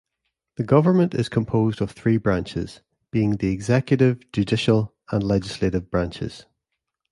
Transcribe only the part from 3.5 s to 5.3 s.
executive, judicial, and